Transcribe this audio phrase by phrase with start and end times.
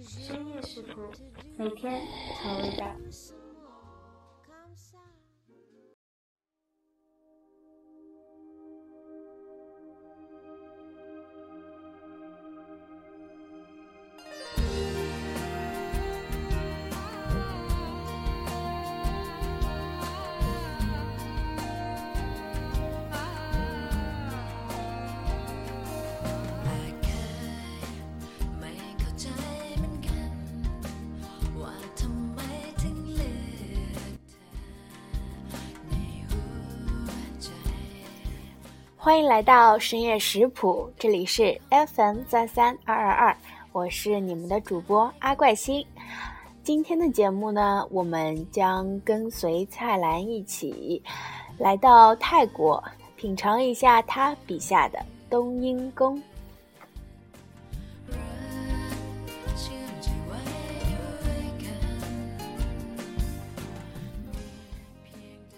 [0.00, 1.02] 深夜食谱，
[1.58, 2.00] 每天
[2.42, 2.96] 调味道。
[39.04, 43.36] 欢迎来到深夜食谱，这里是 FM 三三二二二，
[43.72, 45.84] 我是你们的主播阿怪星。
[46.62, 51.02] 今天的节目呢，我们将跟随蔡澜一起
[51.58, 52.80] 来到泰国，
[53.16, 56.22] 品尝一下他笔下的冬阴功。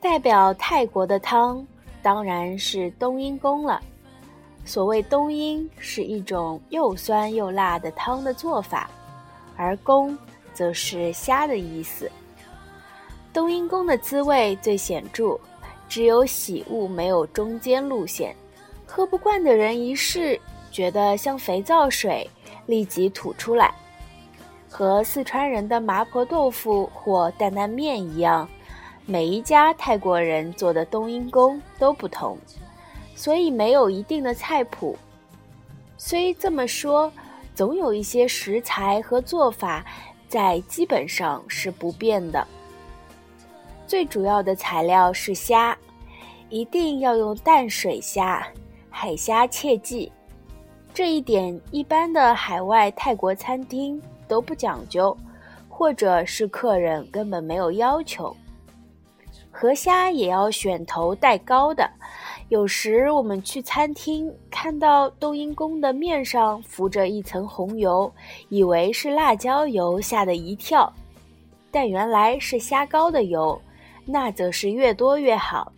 [0.00, 1.66] 代表泰国的汤。
[2.02, 3.80] 当然是冬阴功了。
[4.64, 8.90] 所谓冬阴，是一种又酸又辣的汤的做法，
[9.56, 10.16] 而功
[10.52, 12.10] 则是虾的意思。
[13.32, 15.38] 冬阴功的滋味最显著，
[15.88, 18.36] 只有喜恶，没有中间路线。
[18.86, 20.38] 喝不惯的人一试，
[20.70, 22.28] 觉得像肥皂水，
[22.66, 23.74] 立即吐出来。
[24.68, 28.48] 和四川人的麻婆豆腐或担担面一样。
[29.04, 32.38] 每一家泰国人做的冬阴功都不同，
[33.14, 34.96] 所以没有一定的菜谱。
[35.98, 37.12] 虽这么说，
[37.54, 39.84] 总有一些食材和做法
[40.28, 42.46] 在基本上是不变的。
[43.86, 45.76] 最主要的材料是虾，
[46.48, 48.46] 一定要用淡水虾，
[48.88, 50.10] 海虾切记。
[50.94, 55.16] 这一点一般的海外泰国餐厅都不讲究，
[55.68, 58.34] 或者是客人根本没有要求。
[59.52, 61.88] 河虾也要选头带膏的。
[62.48, 68.12] 有时我们去餐厅，看到冬阴功的面上浮着一层红油，
[68.48, 70.92] 以为是辣椒油，吓得一跳。
[71.70, 73.60] 但原来是虾膏的油，
[74.04, 75.70] 那则是越多越好。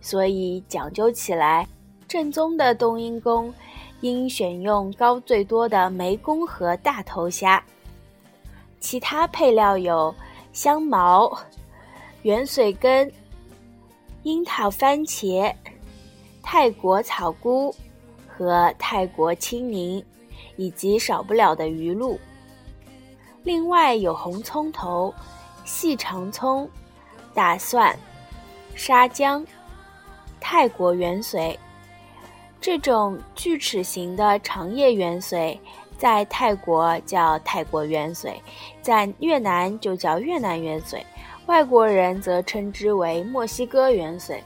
[0.00, 1.66] 所以讲究起来，
[2.06, 3.52] 正宗的冬阴功
[4.00, 7.62] 应选用膏最多的湄公河大头虾。
[8.80, 10.14] 其他配料有
[10.52, 11.36] 香茅。
[12.28, 13.10] 圆水根、
[14.22, 15.50] 樱桃、番茄、
[16.42, 17.74] 泰国草菇
[18.26, 20.04] 和泰国青柠，
[20.56, 22.20] 以及少不了的鱼露。
[23.44, 25.14] 另外有红葱头、
[25.64, 26.68] 细长葱、
[27.32, 27.98] 大蒜、
[28.74, 29.42] 沙姜、
[30.38, 31.56] 泰国圆髓。
[32.60, 35.58] 这种锯齿形的长叶圆髓，
[35.96, 38.34] 在泰国叫泰国圆髓，
[38.82, 41.02] 在越南就叫越南圆髓。
[41.48, 44.38] 外国人则称之为墨西哥元髓，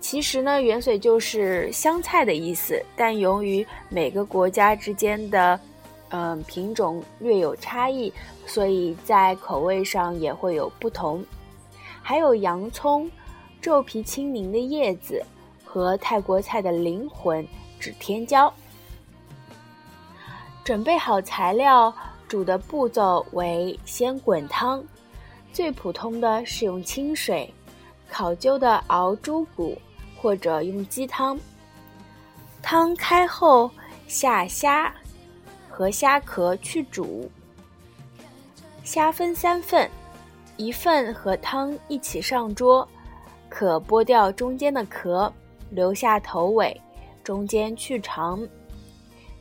[0.00, 5.58] 其实呢，元髓就是香菜的意思，但由于每个国家之间的，
[6.08, 8.12] 嗯，品种略有差异，
[8.44, 11.24] 所以在口味上也会有不同。
[12.02, 13.08] 还有洋葱、
[13.60, 15.24] 皱皮青柠的叶子
[15.64, 17.46] 和泰国菜的灵魂——
[17.78, 18.52] 指天椒。
[20.64, 21.94] 准备好材料，
[22.26, 24.82] 煮的步骤为：先滚汤。
[25.52, 27.52] 最普通的是用清水，
[28.08, 29.76] 考究的熬猪骨，
[30.16, 31.38] 或者用鸡汤。
[32.62, 33.70] 汤开后
[34.06, 34.92] 下虾
[35.68, 37.30] 和虾壳去煮。
[38.82, 39.88] 虾分三份，
[40.56, 42.88] 一份和汤一起上桌，
[43.48, 45.30] 可剥掉中间的壳，
[45.70, 46.80] 留下头尾，
[47.22, 48.46] 中间去肠。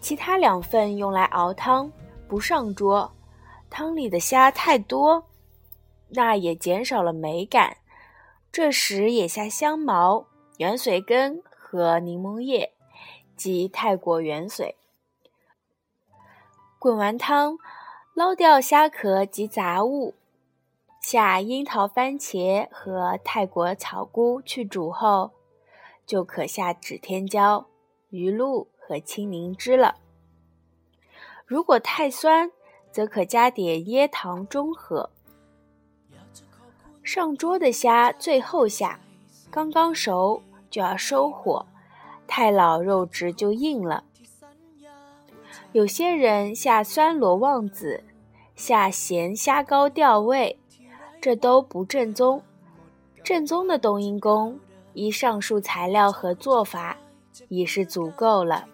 [0.00, 1.90] 其他两份用来熬汤，
[2.28, 3.10] 不上桌。
[3.68, 5.22] 汤里的虾太多。
[6.10, 7.78] 那也减少了美感。
[8.52, 10.26] 这时也下香茅、
[10.58, 12.72] 圆水根和柠檬叶，
[13.36, 14.74] 及泰国圆髓。
[16.78, 17.58] 滚完汤，
[18.14, 20.14] 捞掉虾壳及杂物，
[21.02, 25.32] 下樱桃、番茄和泰国草菇去煮后，
[26.06, 27.66] 就可下指天椒、
[28.08, 29.96] 鱼露和青柠汁了。
[31.44, 32.50] 如果太酸，
[32.90, 35.10] 则可加点椰糖中和。
[37.06, 38.98] 上桌的虾最后下，
[39.48, 41.64] 刚刚熟就要收火，
[42.26, 44.02] 太老肉质就硬了。
[45.70, 48.02] 有些人下酸螺旺子，
[48.56, 50.58] 下咸虾膏调味，
[51.20, 52.42] 这都不正宗。
[53.22, 54.58] 正宗的冬阴功，
[54.92, 56.96] 依上述材料和做法，
[57.48, 58.66] 已是足够了。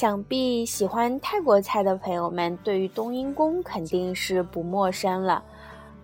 [0.00, 5.44] 想必喜欢泰国菜的朋友们，对于冬阴功肯定是不陌生了。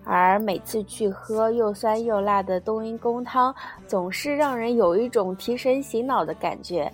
[0.04, 3.54] 而每次去喝又酸又辣的冬阴功汤，
[3.86, 6.92] 总是让人有一种提神醒脑的感觉。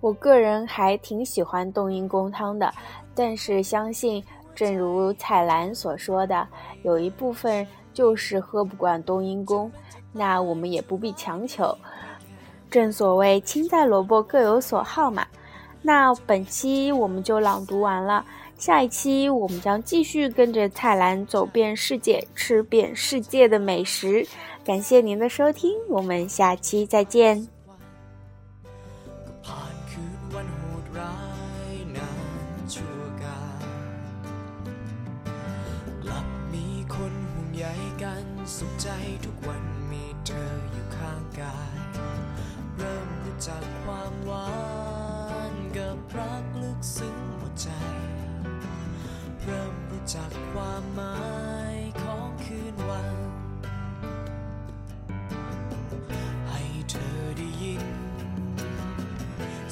[0.00, 2.72] 我个人还挺喜欢冬阴功汤的，
[3.14, 4.24] 但是相信，
[4.54, 6.48] 正如彩兰所说的，
[6.84, 9.70] 有一部分就是喝不惯冬阴功，
[10.10, 11.76] 那我们也不必强求。
[12.70, 15.26] 正所谓青菜萝卜各有所好嘛。
[15.83, 18.25] 那本期我们就朗读完了。
[18.57, 24.27] 下一期我们将继续跟着蔡澜走遍世界，吃遍世界的美食。
[24.65, 27.47] 感谢您的收听，我们下期再见。
[38.77, 39.62] จาก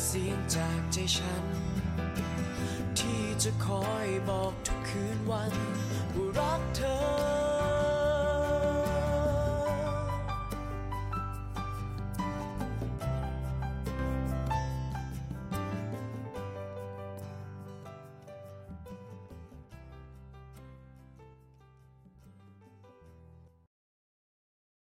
[0.06, 1.44] เสียงจากใจฉัน
[2.98, 5.52] ที่จะคอยบอกทุกคืนวัน
[6.16, 7.41] ว่ารักเธอ